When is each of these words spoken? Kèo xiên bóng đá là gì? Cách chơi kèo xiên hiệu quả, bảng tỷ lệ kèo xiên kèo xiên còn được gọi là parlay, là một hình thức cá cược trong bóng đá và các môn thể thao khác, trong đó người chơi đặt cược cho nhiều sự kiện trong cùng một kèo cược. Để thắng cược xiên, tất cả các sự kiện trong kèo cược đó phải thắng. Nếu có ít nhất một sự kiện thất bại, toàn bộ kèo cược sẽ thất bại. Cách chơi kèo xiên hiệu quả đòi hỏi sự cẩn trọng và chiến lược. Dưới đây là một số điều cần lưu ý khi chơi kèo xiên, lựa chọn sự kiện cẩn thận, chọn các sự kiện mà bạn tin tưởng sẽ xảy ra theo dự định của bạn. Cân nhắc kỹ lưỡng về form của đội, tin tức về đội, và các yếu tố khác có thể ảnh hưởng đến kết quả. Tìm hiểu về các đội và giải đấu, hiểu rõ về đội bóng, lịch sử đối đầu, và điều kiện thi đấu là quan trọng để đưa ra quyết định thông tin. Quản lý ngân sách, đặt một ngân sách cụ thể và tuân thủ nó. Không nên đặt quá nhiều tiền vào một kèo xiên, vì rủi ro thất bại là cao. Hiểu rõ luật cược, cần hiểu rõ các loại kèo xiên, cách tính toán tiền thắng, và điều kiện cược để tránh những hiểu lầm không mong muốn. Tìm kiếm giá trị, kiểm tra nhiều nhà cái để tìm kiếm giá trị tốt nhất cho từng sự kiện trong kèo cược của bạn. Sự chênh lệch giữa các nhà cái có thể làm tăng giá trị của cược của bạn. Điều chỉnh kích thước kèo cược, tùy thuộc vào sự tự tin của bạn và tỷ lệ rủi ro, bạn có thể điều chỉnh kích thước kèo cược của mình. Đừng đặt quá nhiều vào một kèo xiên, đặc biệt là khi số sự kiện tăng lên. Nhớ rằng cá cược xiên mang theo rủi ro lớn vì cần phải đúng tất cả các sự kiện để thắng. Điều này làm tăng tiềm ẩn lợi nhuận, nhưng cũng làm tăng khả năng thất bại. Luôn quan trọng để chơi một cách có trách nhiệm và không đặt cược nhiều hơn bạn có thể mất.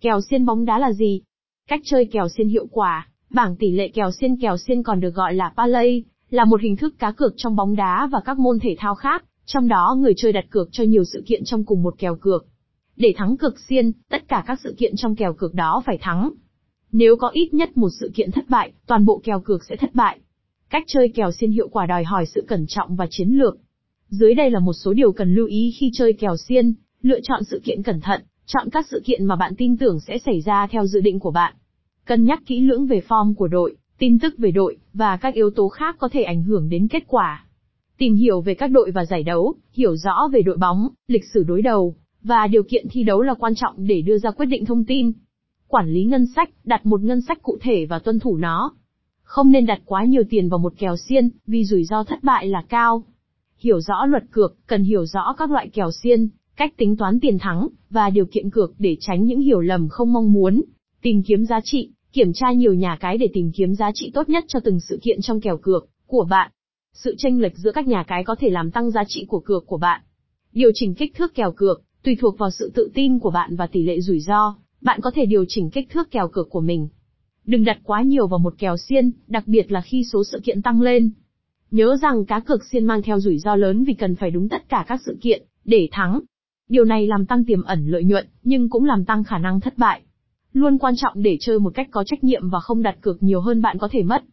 Kèo 0.00 0.20
xiên 0.20 0.46
bóng 0.46 0.64
đá 0.64 0.78
là 0.78 0.92
gì? 0.92 1.22
Cách 1.68 1.80
chơi 1.84 2.04
kèo 2.12 2.28
xiên 2.28 2.48
hiệu 2.48 2.66
quả, 2.70 3.08
bảng 3.30 3.56
tỷ 3.56 3.70
lệ 3.70 3.88
kèo 3.88 4.10
xiên 4.10 4.36
kèo 4.40 4.56
xiên 4.56 4.82
còn 4.82 5.00
được 5.00 5.14
gọi 5.14 5.34
là 5.34 5.52
parlay, 5.56 6.04
là 6.30 6.44
một 6.44 6.60
hình 6.60 6.76
thức 6.76 6.94
cá 6.98 7.12
cược 7.12 7.34
trong 7.36 7.56
bóng 7.56 7.76
đá 7.76 8.08
và 8.12 8.20
các 8.24 8.38
môn 8.38 8.58
thể 8.58 8.76
thao 8.78 8.94
khác, 8.94 9.24
trong 9.46 9.68
đó 9.68 9.96
người 9.98 10.12
chơi 10.16 10.32
đặt 10.32 10.44
cược 10.50 10.68
cho 10.72 10.84
nhiều 10.84 11.04
sự 11.04 11.22
kiện 11.26 11.44
trong 11.44 11.64
cùng 11.64 11.82
một 11.82 11.94
kèo 11.98 12.16
cược. 12.16 12.46
Để 12.96 13.14
thắng 13.16 13.36
cược 13.36 13.60
xiên, 13.60 13.92
tất 14.08 14.28
cả 14.28 14.44
các 14.46 14.60
sự 14.64 14.74
kiện 14.78 14.96
trong 14.96 15.16
kèo 15.16 15.32
cược 15.32 15.54
đó 15.54 15.82
phải 15.86 15.98
thắng. 16.00 16.30
Nếu 16.92 17.16
có 17.16 17.28
ít 17.28 17.54
nhất 17.54 17.76
một 17.76 17.88
sự 18.00 18.10
kiện 18.14 18.30
thất 18.30 18.44
bại, 18.48 18.72
toàn 18.86 19.04
bộ 19.04 19.20
kèo 19.24 19.40
cược 19.40 19.64
sẽ 19.64 19.76
thất 19.76 19.94
bại. 19.94 20.18
Cách 20.70 20.84
chơi 20.86 21.08
kèo 21.14 21.30
xiên 21.32 21.50
hiệu 21.50 21.68
quả 21.68 21.86
đòi 21.86 22.04
hỏi 22.04 22.26
sự 22.26 22.44
cẩn 22.48 22.66
trọng 22.68 22.96
và 22.96 23.06
chiến 23.10 23.28
lược. 23.28 23.56
Dưới 24.08 24.34
đây 24.34 24.50
là 24.50 24.60
một 24.60 24.72
số 24.72 24.92
điều 24.92 25.12
cần 25.12 25.34
lưu 25.34 25.46
ý 25.46 25.74
khi 25.80 25.90
chơi 25.94 26.12
kèo 26.12 26.36
xiên, 26.36 26.74
lựa 27.02 27.20
chọn 27.22 27.44
sự 27.44 27.60
kiện 27.64 27.82
cẩn 27.82 28.00
thận, 28.00 28.22
chọn 28.52 28.70
các 28.70 28.86
sự 28.90 29.02
kiện 29.04 29.24
mà 29.24 29.36
bạn 29.36 29.54
tin 29.58 29.76
tưởng 29.76 30.00
sẽ 30.00 30.18
xảy 30.18 30.40
ra 30.40 30.66
theo 30.70 30.86
dự 30.86 31.00
định 31.00 31.18
của 31.18 31.30
bạn. 31.30 31.54
Cân 32.06 32.24
nhắc 32.24 32.42
kỹ 32.46 32.60
lưỡng 32.60 32.86
về 32.86 33.02
form 33.08 33.34
của 33.34 33.48
đội, 33.48 33.76
tin 33.98 34.18
tức 34.18 34.34
về 34.38 34.50
đội, 34.50 34.76
và 34.92 35.16
các 35.16 35.34
yếu 35.34 35.50
tố 35.50 35.68
khác 35.68 35.96
có 35.98 36.08
thể 36.12 36.22
ảnh 36.22 36.42
hưởng 36.42 36.68
đến 36.68 36.88
kết 36.88 37.04
quả. 37.06 37.44
Tìm 37.98 38.14
hiểu 38.14 38.40
về 38.40 38.54
các 38.54 38.70
đội 38.70 38.90
và 38.90 39.04
giải 39.04 39.22
đấu, 39.22 39.54
hiểu 39.72 39.96
rõ 39.96 40.28
về 40.32 40.42
đội 40.42 40.56
bóng, 40.56 40.88
lịch 41.08 41.24
sử 41.34 41.42
đối 41.42 41.62
đầu, 41.62 41.94
và 42.22 42.46
điều 42.46 42.62
kiện 42.62 42.86
thi 42.90 43.02
đấu 43.02 43.22
là 43.22 43.34
quan 43.34 43.54
trọng 43.54 43.86
để 43.86 44.02
đưa 44.02 44.18
ra 44.18 44.30
quyết 44.30 44.46
định 44.46 44.64
thông 44.64 44.84
tin. 44.84 45.12
Quản 45.68 45.88
lý 45.88 46.04
ngân 46.04 46.26
sách, 46.26 46.50
đặt 46.64 46.86
một 46.86 47.00
ngân 47.00 47.20
sách 47.20 47.42
cụ 47.42 47.58
thể 47.60 47.86
và 47.86 47.98
tuân 47.98 48.18
thủ 48.18 48.36
nó. 48.36 48.72
Không 49.22 49.50
nên 49.50 49.66
đặt 49.66 49.80
quá 49.84 50.04
nhiều 50.04 50.22
tiền 50.30 50.48
vào 50.48 50.58
một 50.58 50.72
kèo 50.78 50.96
xiên, 50.96 51.28
vì 51.46 51.64
rủi 51.64 51.84
ro 51.84 52.04
thất 52.04 52.24
bại 52.24 52.48
là 52.48 52.62
cao. 52.68 53.04
Hiểu 53.58 53.80
rõ 53.80 54.06
luật 54.06 54.24
cược, 54.30 54.66
cần 54.66 54.82
hiểu 54.82 55.06
rõ 55.06 55.34
các 55.38 55.50
loại 55.50 55.68
kèo 55.68 55.90
xiên, 56.02 56.28
cách 56.60 56.76
tính 56.76 56.96
toán 56.96 57.20
tiền 57.20 57.38
thắng, 57.38 57.68
và 57.90 58.10
điều 58.10 58.26
kiện 58.26 58.50
cược 58.50 58.74
để 58.78 58.96
tránh 59.00 59.24
những 59.24 59.40
hiểu 59.40 59.60
lầm 59.60 59.88
không 59.88 60.12
mong 60.12 60.32
muốn. 60.32 60.62
Tìm 61.02 61.22
kiếm 61.22 61.44
giá 61.44 61.60
trị, 61.64 61.90
kiểm 62.12 62.32
tra 62.32 62.52
nhiều 62.52 62.74
nhà 62.74 62.96
cái 63.00 63.18
để 63.18 63.28
tìm 63.32 63.52
kiếm 63.52 63.74
giá 63.74 63.90
trị 63.94 64.10
tốt 64.14 64.28
nhất 64.28 64.44
cho 64.48 64.60
từng 64.60 64.80
sự 64.80 64.98
kiện 65.02 65.20
trong 65.20 65.40
kèo 65.40 65.56
cược 65.56 65.88
của 66.06 66.26
bạn. 66.30 66.50
Sự 66.94 67.14
chênh 67.18 67.40
lệch 67.40 67.56
giữa 67.56 67.72
các 67.72 67.86
nhà 67.86 68.02
cái 68.02 68.24
có 68.24 68.36
thể 68.40 68.50
làm 68.50 68.70
tăng 68.70 68.90
giá 68.90 69.04
trị 69.08 69.24
của 69.28 69.40
cược 69.40 69.66
của 69.66 69.76
bạn. 69.76 70.00
Điều 70.52 70.70
chỉnh 70.74 70.94
kích 70.94 71.14
thước 71.14 71.34
kèo 71.34 71.52
cược, 71.52 71.82
tùy 72.02 72.16
thuộc 72.20 72.38
vào 72.38 72.50
sự 72.50 72.72
tự 72.74 72.90
tin 72.94 73.18
của 73.18 73.30
bạn 73.30 73.56
và 73.56 73.66
tỷ 73.66 73.82
lệ 73.82 74.00
rủi 74.00 74.20
ro, 74.20 74.56
bạn 74.80 75.00
có 75.02 75.10
thể 75.14 75.26
điều 75.26 75.44
chỉnh 75.48 75.70
kích 75.70 75.88
thước 75.90 76.10
kèo 76.10 76.28
cược 76.28 76.50
của 76.50 76.60
mình. 76.60 76.88
Đừng 77.44 77.64
đặt 77.64 77.78
quá 77.84 78.02
nhiều 78.02 78.26
vào 78.26 78.38
một 78.38 78.54
kèo 78.58 78.76
xiên, 78.76 79.10
đặc 79.26 79.42
biệt 79.46 79.72
là 79.72 79.80
khi 79.80 80.04
số 80.12 80.24
sự 80.24 80.40
kiện 80.44 80.62
tăng 80.62 80.80
lên. 80.80 81.10
Nhớ 81.70 81.96
rằng 82.02 82.24
cá 82.24 82.40
cược 82.40 82.64
xiên 82.64 82.84
mang 82.84 83.02
theo 83.02 83.20
rủi 83.20 83.38
ro 83.38 83.56
lớn 83.56 83.84
vì 83.84 83.94
cần 83.94 84.16
phải 84.16 84.30
đúng 84.30 84.48
tất 84.48 84.68
cả 84.68 84.84
các 84.88 85.00
sự 85.06 85.18
kiện 85.20 85.42
để 85.64 85.88
thắng. 85.92 86.20
Điều 86.70 86.84
này 86.84 87.06
làm 87.06 87.26
tăng 87.26 87.44
tiềm 87.44 87.62
ẩn 87.62 87.86
lợi 87.86 88.04
nhuận, 88.04 88.26
nhưng 88.42 88.68
cũng 88.68 88.84
làm 88.84 89.04
tăng 89.04 89.24
khả 89.24 89.38
năng 89.38 89.60
thất 89.60 89.78
bại. 89.78 90.00
Luôn 90.52 90.78
quan 90.78 90.94
trọng 90.96 91.22
để 91.22 91.36
chơi 91.40 91.58
một 91.58 91.74
cách 91.74 91.88
có 91.90 92.04
trách 92.04 92.24
nhiệm 92.24 92.50
và 92.50 92.60
không 92.60 92.82
đặt 92.82 92.96
cược 93.00 93.22
nhiều 93.22 93.40
hơn 93.40 93.62
bạn 93.62 93.78
có 93.78 93.88
thể 93.92 94.02
mất. 94.02 94.24